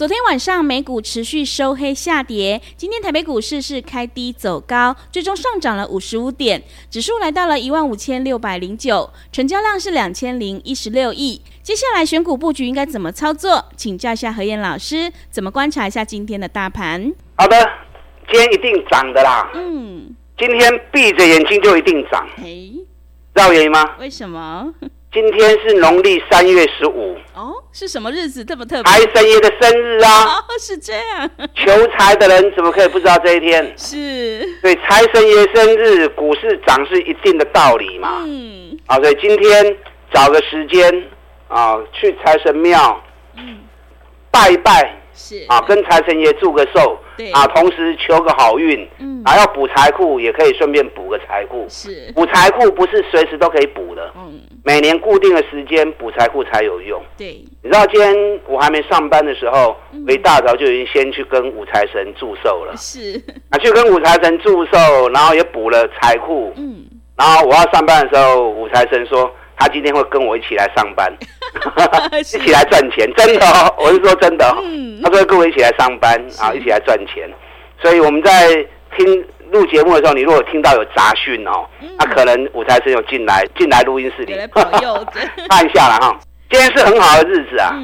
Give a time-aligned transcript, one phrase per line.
[0.00, 11.42] 昨天晚上美股持续收黑下跌，今天台北股市是开低走高，最终上涨了五十五点，指数来到了一万五千六百零九，成交量是两千零一十六亿。
[11.62, 13.62] 接下来选股布局应该怎么操作？
[13.76, 17.12] 请教一下何燕老师，怎么观察一下今天的大盘？
[17.36, 17.54] 好的，
[18.32, 19.50] 今天一定涨的啦。
[19.52, 22.26] 嗯，今天闭着眼睛就一定涨。
[22.42, 22.86] 嘿，知
[23.34, 23.96] 道原因吗？
[23.98, 24.72] 为什么？
[25.12, 28.92] 今天是农历三月十五哦，是什么日子这么特别？
[28.92, 30.24] 财神爷的生日啊！
[30.24, 31.28] 哦，是这样。
[31.52, 33.74] 求财的人怎么可以不知道这一天？
[33.76, 34.48] 是。
[34.62, 38.22] 对，财神爷生日，股市涨是一定的道理嘛。
[38.24, 38.78] 嗯。
[38.86, 39.76] 啊，所以今天
[40.12, 41.08] 找个时间
[41.48, 43.02] 啊，去财神庙，
[43.36, 43.58] 嗯，
[44.30, 44.99] 拜一拜。
[45.20, 45.44] 是。
[45.48, 47.30] 啊，跟财神爷祝个寿，对。
[47.32, 52.10] 啊，同时求个好运，嗯，啊，要补财库也可以顺便补个财库，是。
[52.14, 69.30] 补财库不是随时都可以补的，嗯，每年固定的时间补财库才有用，对，你知道今天我还没上班的时候，嗯、我一大早就已经先去跟五财神祝寿了，是，啊，去跟五财神祝寿，然后也补了财库，嗯，然后我要上班的时候，五财神说。
[69.60, 71.12] 他今天会跟我一起来上班，
[72.18, 74.56] 一起来赚钱，真的哦， 我是说真的哦。
[75.04, 77.30] 他说跟我一起来上班啊，一起来赚钱。
[77.82, 78.48] 所以我们在
[78.96, 81.66] 听录节目的时候，你如果听到有杂讯哦，
[81.98, 84.34] 那可能武财神有进来进来录音室里，
[85.48, 86.18] 看一下了哈。
[86.50, 87.76] 今天是很好的日子啊，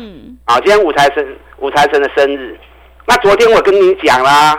[0.46, 2.58] 啊，今天武财神武财神的生日。
[3.06, 4.58] 那昨天我跟你讲啦，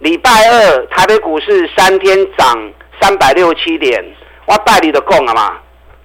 [0.00, 4.04] 礼拜二台北股市三天涨三百六十七点，
[4.46, 5.56] 我带你的讲了嘛。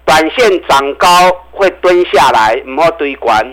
[0.05, 1.07] 短线涨高
[1.51, 3.43] 会蹲下来，唔好堆关。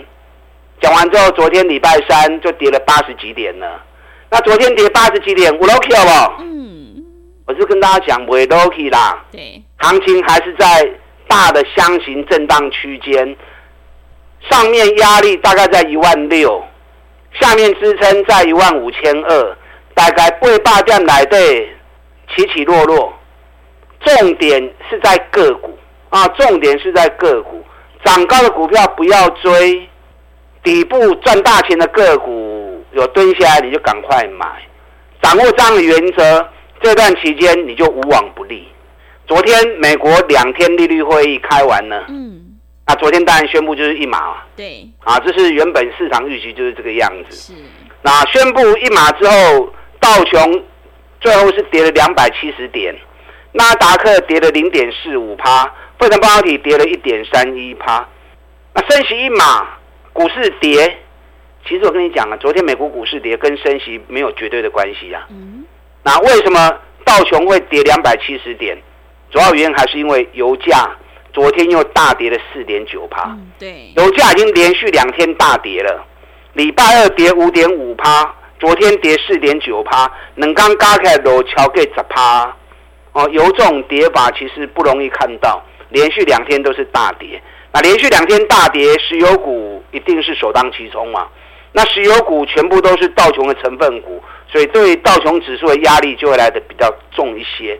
[0.79, 3.81] 讲完之后，昨天礼拜三就跌了八十几点了。
[4.29, 6.37] 那昨天跌八十几点，我 lucky 好不好？
[6.41, 7.03] 嗯，
[7.47, 9.23] 我是跟大家讲，不会 lucky 啦。
[9.31, 10.91] 对，行情还是在
[11.27, 13.35] 大的箱型震荡区间，
[14.49, 16.63] 上面压力大概在一万六，
[17.39, 19.57] 下面支撑在一万五千二，
[19.93, 21.69] 大概八百点来对，
[22.35, 23.13] 起起落落。
[24.01, 25.77] 重点是在个股。
[26.13, 27.63] 啊，重点是在个股，
[28.05, 29.89] 涨高的股票不要追，
[30.61, 34.45] 底部赚大钱的个股有蹲下来你就赶快买，
[35.23, 36.47] 掌握这样的原则，
[36.83, 38.67] 这段期间你就无往不利。
[39.25, 42.39] 昨天美国两天利率会议开完了，嗯，
[42.85, 47.53] 那昨天当然宣布就是一码啊，对，啊，这是原本市场预期就是这个样子，是。
[48.03, 49.67] 那宣布一码之后，
[49.99, 50.63] 道琼
[51.19, 52.93] 最后是跌了两百七十点，
[53.51, 55.73] 纳达克跌了零点四五趴。
[56.03, 58.05] 费城半导体跌了一点三一趴，
[58.73, 59.65] 那升息一码，
[60.11, 60.97] 股市跌。
[61.65, 65.25] 其实我跟你讲啊，昨天美国股市跌跟升息没有绝对的关系啊。
[65.29, 65.63] 嗯。
[66.03, 66.69] 那为什么
[67.05, 68.77] 道琼会跌两百七十点？
[69.31, 70.91] 主要原因还是因为油价
[71.31, 73.29] 昨天又大跌了四点九趴。
[73.29, 73.93] 嗯，对。
[73.95, 76.05] 油价已经连续两天大跌了，
[76.51, 82.53] 礼拜二跌五点五趴，昨天跌四点九趴，能刚加起来都超过十趴。
[83.13, 85.63] 哦，油这种跌法其实不容易看到。
[85.93, 91.27] 连续两天都是大跌，那连续两天大跌，石油股一定是首当其冲嘛？
[91.71, 94.21] 那石油股全部都是道琼的成分股，
[94.51, 97.79] 所以对道琼指数的压力就会来得比较重一些。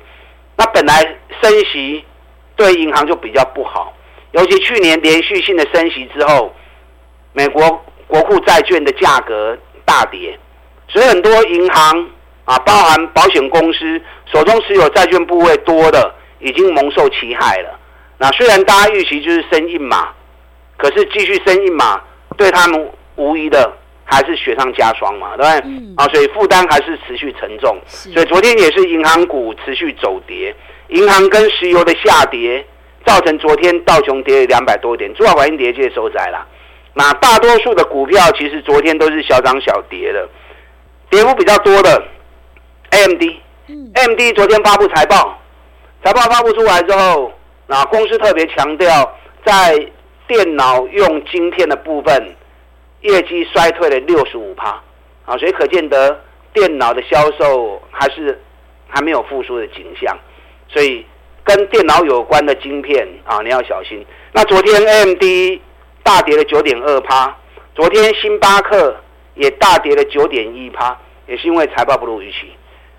[0.56, 1.01] 那本来
[1.41, 2.06] 升息
[2.56, 3.91] 对银行就比较不好，
[4.31, 6.53] 尤其去年连续性的升息之后，
[7.34, 10.38] 美国国库债券的价格大跌，
[10.88, 12.09] 所以很多银行
[12.45, 14.00] 啊，包含保险公司
[14.31, 17.80] 手中持有债券部位多的，已经蒙受其害了。
[18.24, 20.08] 那虽然大家预期就是升一码，
[20.78, 22.02] 可是继续升一码，
[22.38, 23.70] 对他们无疑的
[24.06, 25.62] 还是雪上加霜嘛，对不对？
[25.66, 27.78] 嗯、啊，所以负担还是持续沉重。
[27.86, 30.56] 所以昨天也是银行股持续走跌，
[30.88, 32.66] 银行跟石油的下跌，
[33.06, 36.48] 造成昨天道琼跌了两百多点，主要反映跌界收窄了。
[36.94, 40.30] 那大多数的股票其实昨天都是小涨小跌的，
[41.10, 42.02] 跌幅比较多的
[42.92, 45.38] AMD，AMD 昨天发布财报，
[46.06, 47.34] 财报发布出来之后。
[47.68, 48.88] 那公司特别强调，
[49.45, 49.92] 在
[50.27, 52.36] 电脑用晶片的部分，
[53.01, 54.81] 业绩衰退了六十五趴，
[55.25, 56.21] 啊，所以可见得
[56.54, 58.39] 电脑的销售还是
[58.88, 60.18] 还没有复苏的景象，
[60.68, 61.06] 所以
[61.44, 64.06] 跟电脑有关的晶片啊，你要小心。
[64.31, 65.24] 那昨天 AMD
[66.04, 67.36] 大跌了九点二趴，
[67.75, 68.95] 昨天星巴克
[69.36, 72.51] 也大跌了九点一趴，也是因为财报不如预期。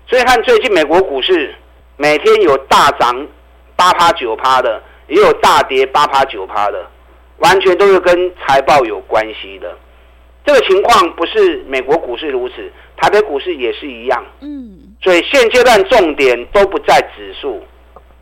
[0.07, 1.55] 所以看最近美国股市，
[1.97, 3.27] 每天有大涨
[3.75, 6.85] 八趴九趴的，也有大跌八趴九趴的，
[7.37, 9.75] 完全都是跟财报有关系的。
[10.45, 14.23] 这个情况不是美国股市如此，台北股市也是一样。
[14.41, 17.63] 嗯，所以现阶段重点都不在指数，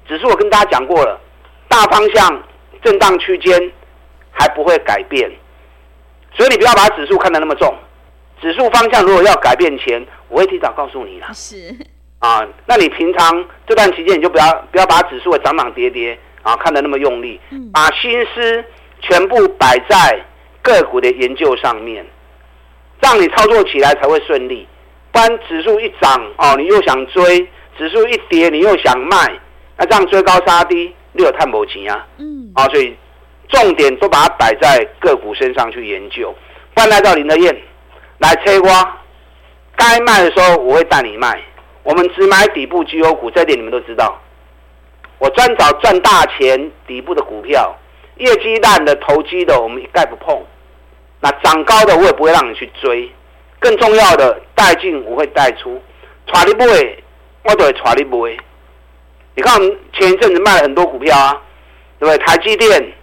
[0.08, 1.20] 指数我跟大家讲过了，
[1.68, 2.42] 大方向
[2.82, 3.72] 震荡区间
[4.32, 5.30] 还不会改变，
[6.34, 7.76] 所以你不要把指数看得那么重。
[8.42, 11.30] 指数方向如果要改变前，我会提早告诉你啦。
[11.34, 11.76] 是
[12.24, 17.38] 啊，那你平常这段期间你就不要不要把指数的涨涨跌跌啊看得那么用力，
[17.74, 18.64] 把心思
[19.02, 20.18] 全部摆在
[20.62, 22.06] 个股的研究上面。
[23.02, 24.66] 让你操作起来才会顺利，
[25.12, 27.46] 不然指数一涨哦，你又想追；
[27.78, 29.30] 指数一跌，你又想卖，
[29.76, 32.08] 那这样追高杀低，你有探不钱啊？
[32.20, 32.96] 嗯，啊，所以
[33.50, 36.34] 重点都把它摆在个股身上去研究。
[36.74, 37.54] 不然来到林德燕
[38.20, 38.98] 来催瓜，
[39.76, 41.44] 该卖的时候我会带你卖。
[41.84, 44.20] 我们只买底部绩优股，这一点你们都知道。
[45.20, 47.76] 我专找赚大钱底部的股票，
[48.18, 50.42] 业绩烂的、投机的，我们一概不碰。
[51.22, 53.10] 那涨高的我也不会让你去追，
[53.60, 55.82] 更重要的带进我会带出，
[56.32, 56.66] 带你买，
[57.44, 58.38] 我都会带你买。
[59.36, 61.42] 你看我们前一阵子卖了很多股票啊，
[62.00, 62.18] 对不对？
[62.26, 62.94] 台积电，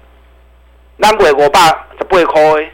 [0.98, 2.70] 南北我爸才不会亏，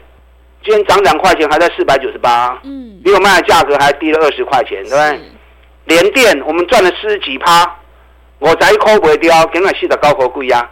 [0.63, 5.21] 今天涨两块钱还在四百九十八，嗯，比我卖的价格还低了二十块钱，对不对？
[5.87, 7.65] 联电我们赚了四十几趴，
[8.39, 10.69] 我才一块不会掉，今日四十九块贵啊。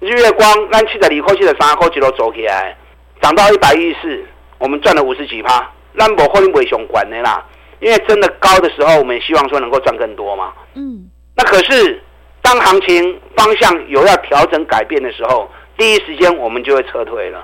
[0.00, 2.76] 日月光咱七十二块、七十三块一路走起来。
[3.22, 4.24] 涨到一百一十四，
[4.58, 7.42] 我们赚了五十几趴，那不后面不会熊管的啦，
[7.78, 10.52] 因为真的高的时候，我们也希望说能够赚更多嘛。
[10.74, 12.02] 嗯，那可是
[12.42, 15.48] 当行情方向有要调整改变的时候，
[15.78, 17.42] 第一时间我们就会撤退了。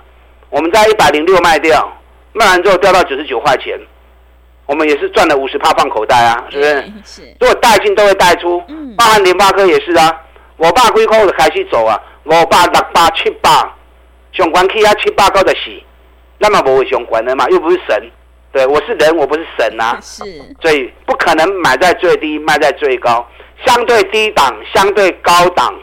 [0.50, 1.96] 我们在一百零六卖掉，
[2.32, 3.78] 卖完之后掉到九十九块钱，
[4.72, 6.92] 我们也是赚了五十帕放口袋啊，是不是？
[7.04, 7.36] 是。
[7.38, 10.18] 如果带进都会带出，嗯，包含联发科也是啊。
[10.56, 13.70] 我爸归空就开始走啊，我爸六八七八。
[14.32, 15.84] 上关去啊七八高的洗，
[16.38, 17.46] 那么不会上关的嘛？
[17.50, 18.02] 又不是神，
[18.50, 19.96] 对，我是人，我不是神啊。
[20.00, 20.24] 是，
[20.62, 23.28] 所以不可能买在最低，卖在最高，
[23.66, 25.74] 相对低档，相对高档，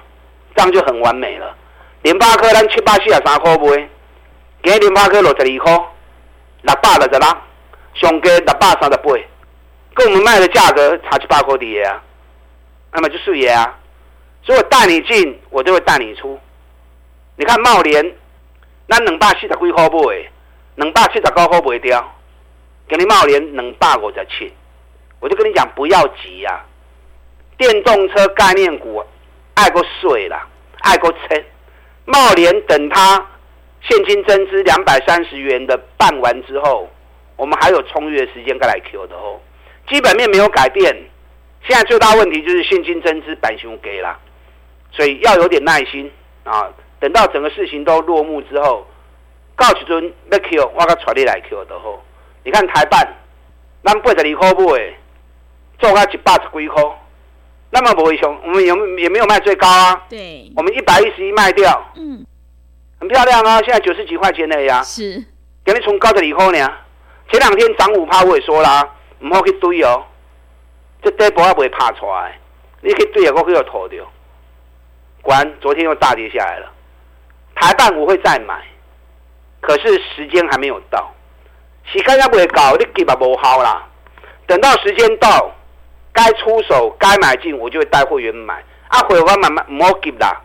[0.55, 1.55] 这样就很完美了。
[2.01, 3.87] 联发科咱七八四啊三块卖，
[4.63, 5.73] 今日联发科落十二块，
[6.63, 7.27] 六百六十六，
[7.93, 9.03] 上价六百三十八，
[9.93, 12.01] 跟我们卖的价格差七八块的啊，
[12.93, 13.77] 那么就是也啊。
[14.43, 16.39] 所以我带你进，我就会带你出。
[17.35, 18.15] 你看茂联。
[18.91, 20.31] 那两百四十几块买，
[20.73, 22.15] 两百七十九块卖掉，
[22.87, 24.51] 给你茂联两百五十七，
[25.19, 26.65] 我就跟你讲不要急呀、啊。
[27.55, 29.05] 电动车概念股
[29.53, 30.47] 爱过水啦，
[30.79, 31.19] 爱过车。
[32.05, 33.23] 茂联等它
[33.81, 36.89] 现金增资两百三十元的办完之后，
[37.39, 39.39] 我们还有充裕的时间再来 Q 的哦。
[39.87, 40.93] 基本面没有改变，
[41.65, 44.19] 现在最大问题就是现金增资板熊给了，
[44.91, 46.11] 所以要有点耐心
[46.43, 46.67] 啊。
[46.99, 48.85] 等到整个事情都落幕之后，
[49.55, 52.03] 告时阵要 Q，我甲传你来 Q 的好。
[52.43, 53.07] 你看台办，
[53.85, 54.93] 咱八十二块买，
[55.79, 56.83] 做到一百十几块，
[57.71, 60.05] 那么不会熊，我们有也没有卖最高啊。
[60.09, 62.25] 对，我们一百一十一卖掉，嗯，
[62.99, 63.61] 很漂亮啊。
[63.61, 65.23] 现在九十几块钱了呀，是，
[65.63, 66.71] 给你从高的二块呢。
[67.31, 68.87] 前两天涨五趴，我也说啦，
[69.19, 70.03] 唔好去追哦，
[71.03, 72.37] 这底部也不会爬出来，
[72.81, 74.03] 你可以追啊，我可以有拖掉。
[75.21, 76.71] 果然，昨天又大跌下来了。
[77.55, 78.63] 台半我会再买，
[79.61, 81.13] 可是时间还没有到，
[81.85, 83.85] 时间还没到，你急嘛无效啦。
[84.47, 85.51] 等到时间到，
[86.13, 88.63] 该出手该买进，我就会带会员买。
[88.87, 90.41] 啊，会员慢慢唔好急啦。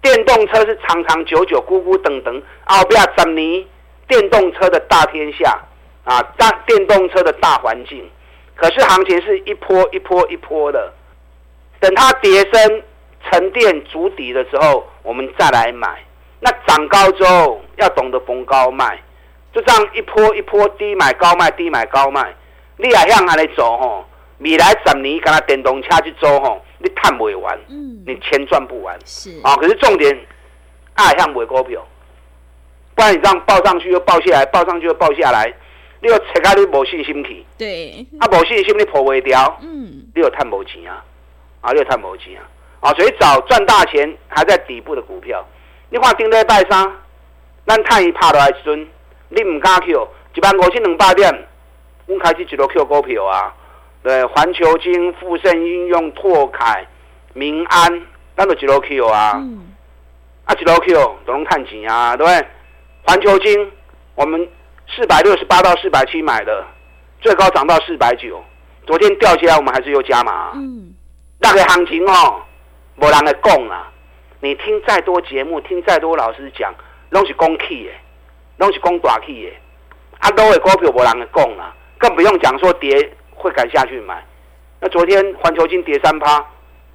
[0.00, 3.64] 电动车是长长久久、孤孤等等，后边十年
[4.06, 5.58] 电动车的大天下
[6.04, 8.08] 啊，大电动车的大环境。
[8.54, 10.92] 可是行情是一波一波一波的，
[11.80, 12.82] 等它跌升
[13.30, 16.02] 沉淀足底的时候，我们再来买。
[16.40, 18.98] 那涨高之后要懂得逢高卖，
[19.52, 22.34] 就这样一波一波低买高卖，低买高卖。
[22.76, 24.06] 你也向那里走吼，
[24.38, 28.98] 未来十年跟他电动车去走吼，你赚不完，嗯，你钱赚不完。
[29.04, 30.18] 是啊，可是重点
[30.94, 31.86] 爱向买股票，
[32.94, 35.52] 不然你这样报上去又报下来，报上去又报下来，
[36.00, 37.44] 你又切开你无信心去。
[37.58, 41.04] 对，啊，无信心你破未掉，嗯，你又赚无钱啊，
[41.60, 42.44] 啊，你又赚无钱啊，
[42.80, 45.46] 啊，所以找赚大钱还在底部的股票。
[45.90, 46.90] 你看顶礼拜三，
[47.66, 48.88] 咱探一拍落来时阵，
[49.28, 51.48] 你唔敢 Q，一万五千两百点，
[52.06, 53.54] 阮开始一路 Q 股票啊。
[54.02, 56.86] 对，环球金、富盛应用、拓凯、
[57.34, 58.02] 民安
[58.34, 59.74] 咱就一路 Q 啊，嗯、
[60.46, 62.46] 啊一路 Q 都能看钱啊，对不对？
[63.02, 63.70] 环球金，
[64.14, 64.48] 我们
[64.94, 66.64] 四百六十八到四百七买的，
[67.20, 68.42] 最高涨到四百九，
[68.86, 70.52] 昨天掉下来，我们还是又加码。
[70.54, 70.92] 嗯，
[71.38, 72.42] 那个行情哦，
[72.96, 73.90] 没人来讲啊，
[74.40, 76.74] 你听再多节目，听再多老师讲，
[77.10, 77.90] 拢是讲气的，
[78.58, 79.52] 拢是讲大气的，
[80.18, 84.24] 啊，都会股票没人来讲啊，更不用讲说跌会敢下去买。
[84.80, 86.44] 那昨天环球金跌三趴，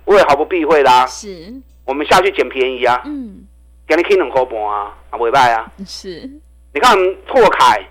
[0.05, 1.05] 我也毫不避讳啦。
[1.07, 1.53] 是，
[1.85, 3.01] 我们下去捡便宜啊。
[3.05, 3.45] 嗯，
[3.87, 5.71] 给你听两块半啊，啊，尾拜啊。
[5.85, 6.29] 是，
[6.75, 6.93] 你看
[7.25, 7.81] 拓凯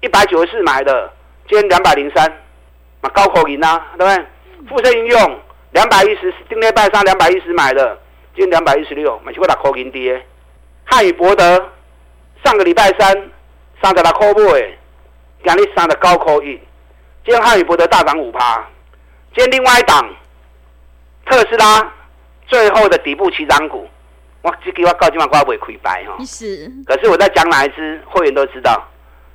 [0.00, 1.08] 一百九十四买的，
[1.48, 2.28] 今天两百零三，
[3.00, 4.26] 嘛高口银啊，对不对？
[4.68, 7.96] 富盛应用两百一十，今天拜上两百一十买的，
[8.34, 10.20] 今天两百一十六，买起过打口银跌。
[10.84, 11.70] 汉语博德
[12.44, 13.30] 上个礼拜三
[13.80, 14.44] 三十六块半，
[15.44, 16.60] 今日三十高口银，
[17.24, 18.66] 今天汉语博德大涨五趴。
[19.32, 20.12] 今天另外一档
[21.26, 21.88] 特斯拉
[22.48, 23.88] 最后的底部起涨股，
[24.44, 26.22] 我只给我告今晚挂尾亏白哈。
[26.22, 26.70] 是。
[26.84, 28.86] 可是我在讲哪一支会员都知道，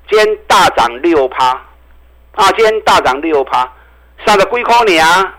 [0.07, 1.47] 今天大涨六趴
[2.35, 2.51] 啊！
[2.55, 3.67] 今天大涨六趴，
[4.23, 5.35] 上了龟壳年啊，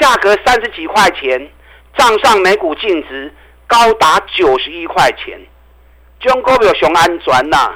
[0.00, 1.46] 价格三十几块钱，
[1.94, 3.30] 账上每股净值
[3.66, 5.38] 高达九十一块钱，
[6.18, 7.70] 中国有熊安转呐，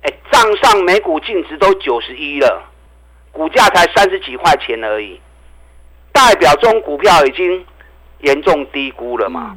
[0.00, 2.66] 哎，账上每股净值都九十一了。
[3.30, 5.20] 股价才三十几块钱而已，
[6.12, 7.66] 代表中股票已经
[8.20, 9.54] 严重低估了嘛？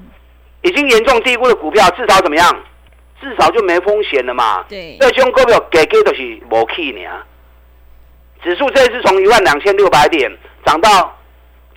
[0.64, 2.64] 已经严重低估的股票，至少怎么样？
[3.22, 4.66] 至少就没风险了嘛？
[4.68, 7.10] 对，这种股票给给都是无去呢。
[8.44, 10.30] 指数这次从一万两千六百点
[10.66, 11.18] 涨到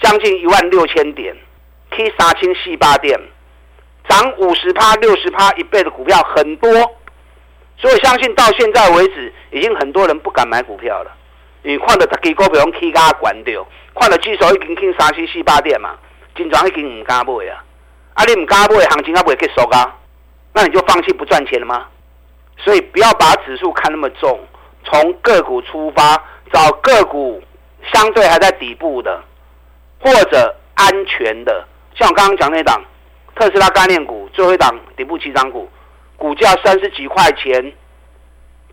[0.03, 1.37] 将近一万六千点
[1.91, 3.17] ，K 杀青细八点，
[4.09, 6.69] 涨五十趴、六十趴一倍的股票很多，
[7.77, 11.13] 所以相信到现在为止，已经很多人不敢买股票了。
[11.63, 13.65] 你看到十支股票拢起价关掉，
[13.95, 15.97] 看到指数已经去三七四八点嘛，
[16.35, 17.63] 真庄已经唔敢买啊！
[18.17, 19.95] 啊，你唔敢买，行情还不会结束啊？
[20.53, 21.87] 那你就放弃不赚钱了吗？
[22.59, 24.41] 所以不要把指数看那么重，
[24.85, 26.17] 从个股出发，
[26.51, 27.43] 找个股
[27.93, 29.23] 相对还在底部的，
[30.01, 32.83] 或者安全的，像我刚刚讲那档
[33.35, 35.69] 特斯拉概念股，最后一档底部起涨股，
[36.17, 37.71] 股价三十几块钱，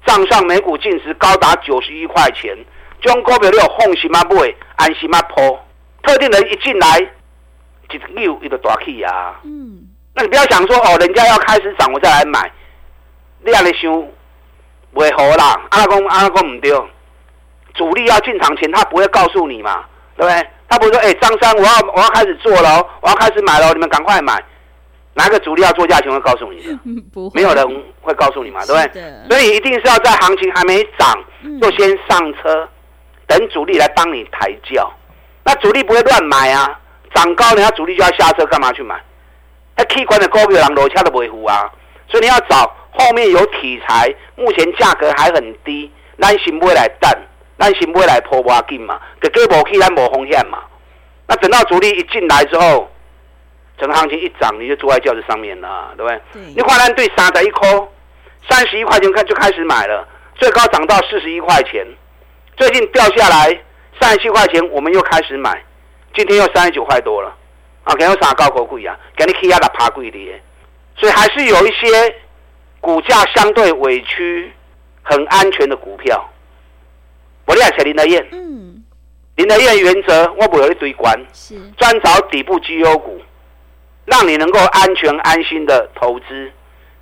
[0.05, 2.57] 账上每股净值高达九十一块钱。
[3.01, 5.59] 中股票你有放心啊买，安心啊抛，
[6.03, 7.11] 特定人一进来，
[7.91, 9.39] 一溜一个大气啊。
[9.43, 12.51] 嗯，那你不要想说哦，人家要开始涨我再来买，
[13.45, 13.91] 你安尼想，
[14.93, 15.61] 袂好啦。
[15.69, 16.71] 阿拉公阿拉公唔对，
[17.73, 19.83] 主力要进场前他不会告诉你嘛，
[20.15, 20.49] 对不对？
[20.69, 24.43] 他不会说，哎、欸，张三，我要我要开始做了，我要开始买了，你们赶快买。
[25.15, 26.79] 哪个主力要做价钱会告诉你的？
[27.13, 29.13] 不会，没有人会告诉你嘛，对不对？
[29.29, 31.23] 所以一定是要在行情还没涨，
[31.61, 32.67] 就先上车。
[33.25, 34.91] 等主力来帮你抬轿，
[35.45, 36.79] 那主力不会乱买啊，
[37.13, 38.99] 涨高人家主力就要下车，干嘛去买？
[39.75, 41.71] 那 K 管的高票人楼下都不会糊啊，
[42.07, 47.11] 所以你要找后面有题材，目前价格还很低，咱先买来等，
[47.57, 50.59] 咱先买来破挖金嘛，给给无去咱无风险嘛。
[51.27, 52.89] 那等到主力一进来之后，
[53.79, 56.21] 整个行情一涨，你就坐在轿子上面了，对不对？
[56.33, 57.67] 对你换单对三十一块，
[58.49, 61.85] 三十一块钱看就开始买了，最高涨到四十一块钱。
[62.55, 63.59] 最近掉下来
[63.99, 65.63] 三十七块钱，我们又开始买，
[66.13, 67.35] 今天又三十九块多了，
[67.83, 68.97] 啊，给我啥高股贵啊？
[69.15, 70.41] 给你 K 压的爬贵的耶，
[70.95, 72.15] 所以还是有一些
[72.79, 74.51] 股价相对委屈、
[75.01, 76.29] 很安全的股票。
[77.45, 78.83] 我厉害，林德燕，嗯，
[79.35, 83.21] 林德燕原则，我不有一堆关，是专找底部绩优股，
[84.05, 86.51] 让你能够安全安心的投资，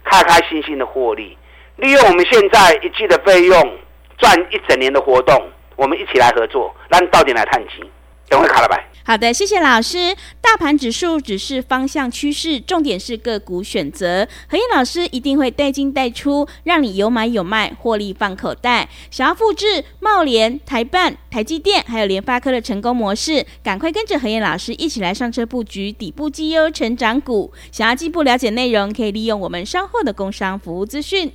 [0.04, 1.38] 开开心心的获利，
[1.76, 3.78] 利用我们现在一季的费用。
[4.18, 7.84] 赚一整年的活动，我们一起来合作，让到底来探金。
[8.32, 8.88] 等会卡了呗。
[9.04, 10.16] 好的，谢谢老师。
[10.40, 14.26] 大盘指数只是方向趋势，重点是个股选择。
[14.48, 18.88] 何燕老师一定会带进带出，让你有买有卖，获利放口袋。
[19.10, 27.52] 想要复制茂联、台办、台积电还有联发科的成功模式，赶快跟着何燕老师一起来上车布局底部绩优成长股。
[27.72, 31.30] 想要进一步了解内容，可以利用我们稍后的工商服务资讯。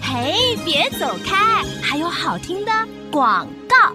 [0.00, 2.72] 嘿，别走开，还有好听的
[3.10, 3.94] 广告。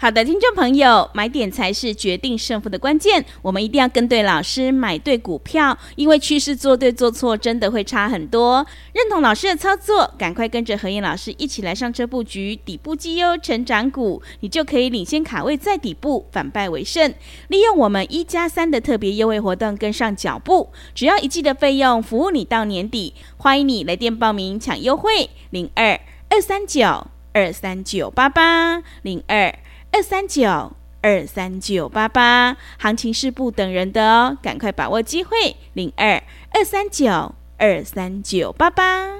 [0.00, 3.24] 好的，听众朋友，买点才是决定胜负的关键。
[3.42, 8.64] 我们一定要跟对老师，买对股票，因为趋势做对做错真的会差很多。
[8.92, 17.12] 认同老师的操作，赶快跟着何燕老师一起来上车布局底部绩优成长股，你就可以领先卡位在底部，反败为胜。
[17.48, 23.14] 利用我们一加三的特别优惠活动，跟上脚步，只要一季的费用，服务你到年底。
[23.36, 29.52] 欢迎你来电报名抢优惠，零二二三九二三九八八零二。
[29.90, 39.10] 二三九二三九八八，行情是不等人的哦，赶快把握机会，零二二三九二三九八八。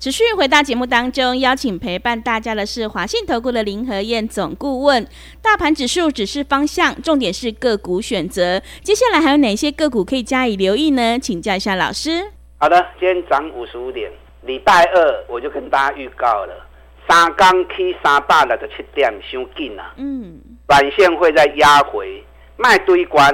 [0.00, 5.06] 持续回到节目当中，邀请陪伴大家的是华信投顾的林和燕总顾问。
[5.42, 8.62] 大盘指数只是方向，重点是个股选择。
[8.82, 11.18] 接下来还有哪些个股可以加以留意呢？
[11.18, 12.32] 请教一下老师。
[12.58, 14.08] 好的，今天涨五十五点，
[14.42, 16.67] 礼拜二我就跟大家预告了，
[17.08, 19.94] 三刚 K 三百六十七点，伤紧啊。
[19.96, 20.38] 嗯。
[20.66, 22.22] 短线会再压回，
[22.56, 23.28] 卖堆关，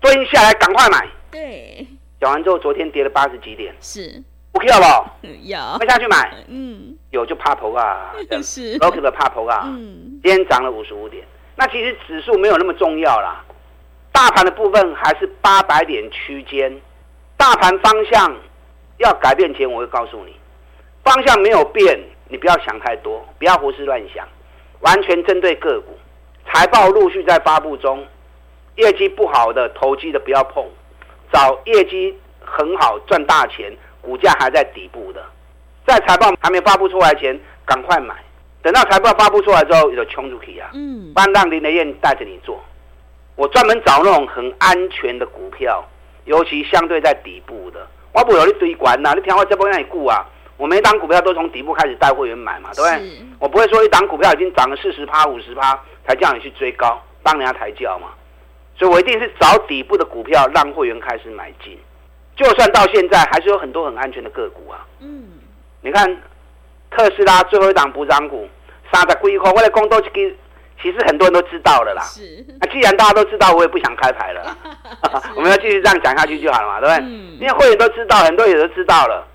[0.00, 1.08] 蹲下来赶快买。
[1.30, 1.86] 对。
[2.20, 3.74] 讲完之后，昨天跌了八十几点。
[3.80, 4.22] 是。
[4.52, 5.58] 不要了， 有。
[5.78, 6.32] 快下去买。
[6.48, 6.96] 嗯。
[7.10, 8.12] 有就怕头啊。
[8.42, 9.62] 是 OK 的怕头啊。
[9.64, 10.20] 嗯。
[10.22, 11.24] 今天涨了五十五点，
[11.56, 13.42] 那其实指数没有那么重要啦。
[14.12, 16.80] 大盘的部分还是八百点区间，
[17.36, 18.36] 大盘方向
[18.98, 20.36] 要改变前，我会告诉你，
[21.02, 21.98] 方向没有变，
[22.34, 24.26] 你不要想太多，不要胡思乱想，
[24.80, 25.96] 完全针对个股。
[26.50, 28.04] 财报陆续在发布中，
[28.74, 30.66] 业绩不好的、投机的不要碰，
[31.32, 32.12] 找业绩
[32.44, 33.72] 很好、赚大钱、
[34.02, 35.24] 股价还在底部的，
[35.86, 38.12] 在财报还没发布出来前赶快买，
[38.62, 40.70] 等到财报发布出来之后，你就冲出去啊！
[40.74, 42.60] 嗯，班让林德燕带着你做，
[43.36, 45.84] 我专门找那种很安全的股票，
[46.24, 50.26] 尤其相对在底部的，我不有一堆管呐，你听我这波让你顾啊！
[50.64, 53.22] 我每档股票都从底部开始带会员买嘛，对不对？
[53.38, 55.78] 我不会说一档股票已经涨了四十趴、五十趴。
[56.06, 58.08] 才叫你去追高，帮人家抬轿嘛，
[58.76, 61.78] 所以我一定是找底部的股票，让会员开始买进。
[62.36, 64.84] 就算到现在，还是有很多很安全的个股啊。
[65.00, 65.24] 嗯，
[65.80, 66.06] 你看
[66.90, 68.46] 特斯拉最后一档补涨股，
[68.92, 70.36] 三十几块，我来讲多几个，
[70.82, 72.02] 其实很多人都知道了啦。
[72.02, 72.44] 是。
[72.60, 74.56] 那既然大家都知道，我也不想开牌了。
[75.36, 77.06] 我们要继续这样讲下去就好了嘛，对不对？
[77.06, 77.38] 嗯。
[77.40, 79.26] 因为会员都知道，很多人都知道了。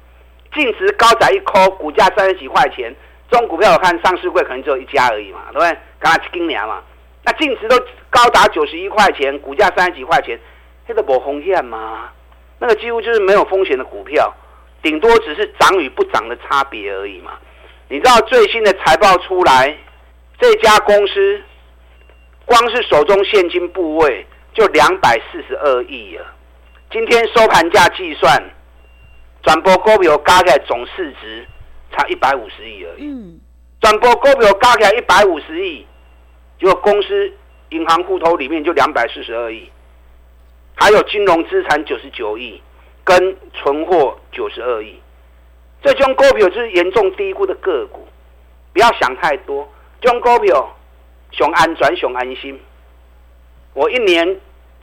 [0.53, 2.93] 净值高载一扣，股价三十几块钱，
[3.29, 5.77] 这种股票我看上市柜可能只有一家而已嘛，对不对？
[5.99, 6.81] 刚才今年嘛，
[7.23, 7.77] 那净值都
[8.09, 10.39] 高达九十一块钱，股价三十几块钱，
[10.87, 12.09] 那个没风险吗？
[12.59, 14.33] 那个几乎就是没有风险的股票，
[14.81, 17.33] 顶多只是涨与不涨的差别而已嘛。
[17.87, 19.77] 你知道最新的财报出来，
[20.39, 21.41] 这家公司
[22.45, 26.25] 光是手中现金部位就两百四十二亿了。
[26.91, 28.43] 今天收盘价计算，
[29.41, 31.45] 转播股票加起来总市值
[31.91, 33.05] 差一百五十亿而已。
[33.05, 33.39] 嗯。
[33.81, 35.85] 转播股票加起来一百五十亿。
[36.59, 37.31] 结果公司
[37.69, 39.69] 银行户头里面就两百四十二亿，
[40.75, 42.61] 还有金融资产九十九亿，
[43.05, 44.99] 跟存货九十二亿。
[45.81, 48.05] 这种股票就是严重低估的个股，
[48.73, 49.65] 不要想太多。
[50.01, 50.75] 这种股票
[51.31, 52.59] 熊安转熊安心。
[53.73, 54.27] 我一年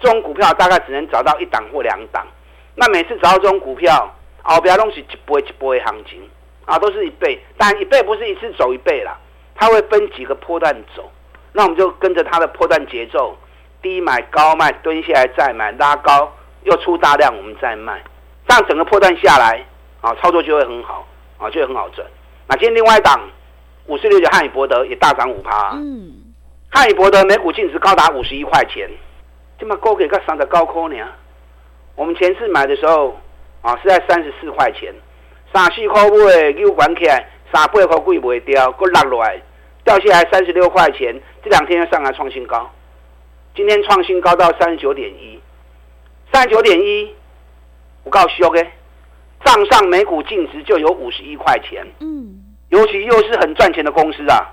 [0.00, 2.26] 这种股票大概只能找到一档或两档，
[2.74, 4.14] 那每次找到这种股票，
[4.54, 6.28] 后边东西一倍一倍行情
[6.64, 9.16] 啊，都是一倍，但一倍不是一次走一倍啦，
[9.54, 11.11] 它会分几个波段走。
[11.52, 13.37] 那我们就跟着它的波段节奏，
[13.80, 16.30] 低买高卖，蹲下来再买，拉高
[16.64, 18.02] 又出大量，我们再卖，
[18.46, 19.64] 这样整个波段下来
[20.00, 21.06] 啊，操作就会很好
[21.38, 22.06] 啊，就会很好赚。
[22.46, 23.20] 那今天另外一档
[23.87, 26.12] 五四六九汉语博德也大涨五趴，嗯，
[26.70, 28.90] 汉语博德每股净值高达五十一块钱，
[29.59, 31.06] 这么高给个三的高科呢？
[31.94, 33.18] 我们前次买的时候
[33.66, 34.94] 啊是在三十四块钱，
[35.52, 39.42] 三四块买，又关起来，三八块贵不会掉，搁落落来。
[39.85, 42.68] 掉下来三十六块钱，这两天又上来创新高，
[43.55, 45.40] 今天创新高到三十九点一，
[46.33, 47.14] 三十九点一，
[48.02, 48.64] 我告诉你，
[49.44, 52.35] 账上每股净值就有五十一块钱，嗯，
[52.70, 54.52] 尤其又是很赚钱的公司啊，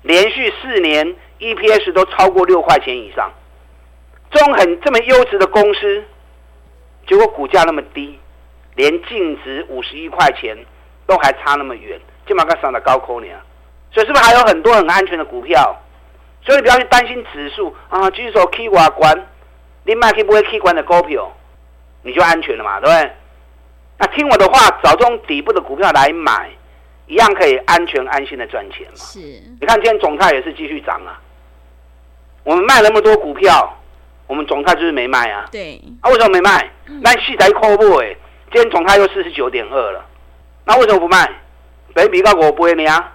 [0.00, 3.30] 连续四年 EPS 都超过六块钱以上，
[4.30, 6.02] 这种很这么优质的公司，
[7.06, 8.18] 结果股价那么低，
[8.74, 10.56] 连净值五十一块钱
[11.06, 13.26] 都还差那么远，这么个上的高科呢？
[13.92, 15.76] 所以是不是还有很多很安全的股票？
[16.44, 19.26] 所以你不要去担心指数啊，举手 K 挂关，
[19.84, 21.30] 你买可不会 K 关的股票，
[22.02, 23.12] 你就安全了嘛，对不对？
[23.98, 26.50] 那听我的话，找这种底部的股票来买，
[27.06, 28.96] 一样可以安全安心的赚钱嘛。
[28.96, 29.20] 是。
[29.20, 31.20] 你看今天总泰也是继续涨啊。
[32.42, 33.78] 我们卖那么多股票，
[34.26, 35.46] 我们总泰就是没卖啊。
[35.52, 35.80] 对。
[36.00, 36.68] 啊，为什么没卖？
[37.00, 37.98] 那细仔扣不？
[37.98, 38.16] 哎，
[38.52, 40.04] 今天总泰又四十九点二了，
[40.66, 41.26] 那为什么不卖？
[41.94, 43.12] 北比高我不会你啊。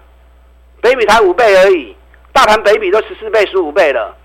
[0.82, 1.96] 北比才五倍而已，
[2.34, 4.16] 大盘北比都十四倍、十五倍了，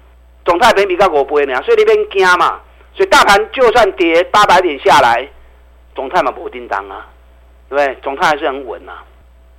[0.47, 2.61] 总泰北比高我不会那样，所以那边惊嘛，
[2.95, 5.29] 所以大盘就算跌八百点下来，
[5.95, 7.07] 总泰嘛不叮当啊，
[7.69, 7.95] 对不对？
[8.03, 9.05] 总泰还是很稳啊。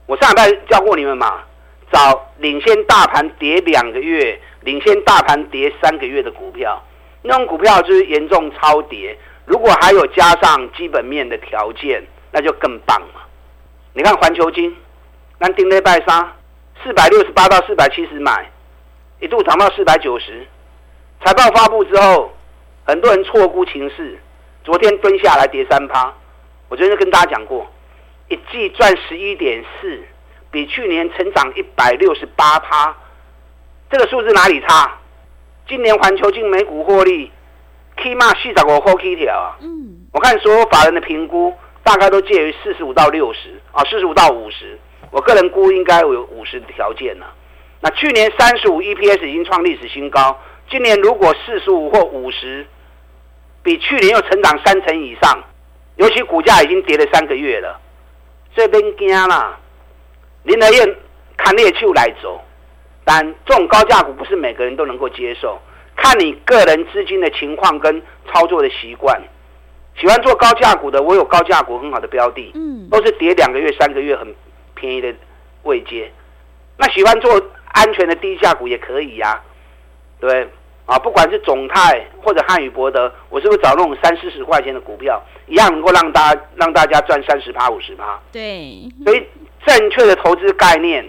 [0.08, 1.44] 我上礼拜教过你们嘛，
[1.92, 6.82] 找领先大盘跌两个月、领先大盘跌三个月的股票，
[7.22, 13.28] 那种股票就是严重超跌，如果还有加上基本面的条件，那就更棒了。
[13.94, 14.76] 你看环球金，
[15.40, 16.34] 那丁内拜沙。
[16.84, 18.52] 四百六十八到四百七十买，
[19.22, 20.46] 一度涨到四百九十，
[21.24, 22.34] 财报发布之后，
[22.84, 24.20] 很多人错估情势，
[24.66, 26.14] 昨天蹲下来跌三趴。
[26.68, 27.66] 我昨天跟大家讲过，
[28.28, 30.04] 一季赚十一点四，
[30.52, 32.94] 比去年成长一百六十八趴，
[33.90, 34.98] 这个数字哪里差？
[35.70, 37.32] 今年环球金每股获利
[38.02, 39.56] 起码四十五块起跳啊！
[39.62, 41.54] 嗯，我看所有法人的评估
[41.84, 44.80] 大概都介于四十五到六十啊，四十五到五十，
[45.12, 47.26] 我个人估应该有五十的条件呢。
[47.82, 52.66] 那去年三十五 EPS 已经创历史新高，今年如果四十五或五十，
[53.62, 55.44] 比去年又成长三成以上，
[55.98, 57.80] 尤其股价已经跌了三个月了，
[58.56, 59.60] 这边惊啦！
[60.44, 60.96] 林德燕
[61.38, 62.42] 看猎手来走，
[63.06, 65.60] 但这种高价股不是每个人都能够接受，
[65.96, 68.02] 看你个人资金的情况跟
[68.32, 69.22] 操作的习惯。
[70.00, 74.34] 喜欢做高价股的，我有高价股很好的标的，嗯，都是跌两个月、三个月很
[74.74, 75.14] 便宜的
[75.64, 76.12] 位阶。
[76.78, 77.42] 那喜欢做。
[77.76, 79.42] 安全的低价股也可以呀、啊，
[80.20, 80.48] 对
[80.86, 88.22] 啊，不管是总泰或者汉语博德，我是不是找那种三四十块钱的股票，一样能够让大家让大家赚三十趴五十趴？
[88.32, 89.28] 对，所以
[89.66, 91.04] 正确的投资概念，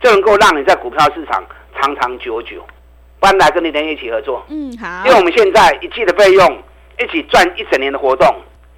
[0.00, 1.44] 就能够让你在股票市场
[1.80, 2.66] 长长久久。
[3.18, 6.62] 不然来跟立天一起合作，嗯，好，因为我们现在一季的费用，
[6.98, 8.26] 一起赚一整年的活动。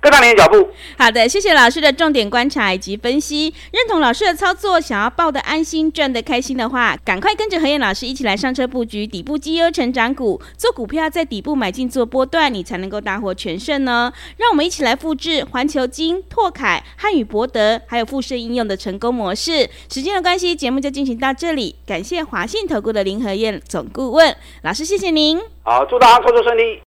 [0.01, 0.69] 跟上您的脚步。
[0.97, 3.53] 好的，谢谢老师的重点观察以及分析。
[3.73, 10.41] 认同老师的操作，想要抱得安心、赚得开心的话，赶快跟着何燕老师一起来上车布局底部绩优成长股。
[10.57, 14.13] 做股票在底部买进做波段，你才能够大获全胜呢。
[14.37, 19.69] 让我们一起来复制环球金、拓凯、汉语博德，还有富盛应用的成功模式。
[19.91, 21.77] 时间的关系，节目就进行到这里。
[21.87, 25.41] 感谢华信投顾的林和燕总顾问老师，谢谢您。
[25.63, 26.88] 好，祝大家操作顺利。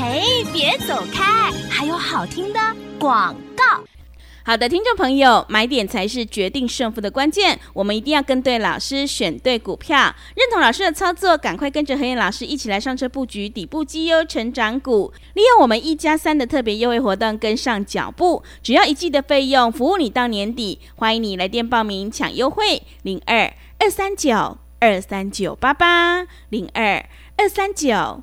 [0.00, 2.58] 嘿，别走开，还有好听的
[2.98, 3.84] 广告。
[4.42, 27.04] 好的，听众朋友，买点才是决定胜负的关键，我们一定要跟对老师，选对股票，认同老师的操作，赶快跟着何燕老师一起来上车布局底部绩优成长股，利用我们一加三的特别优惠活动跟上脚步，只要一季的费用，服务你到年底，欢迎你来电报名抢优惠，零二二三九二三九八八零二
[27.36, 28.22] 二三九。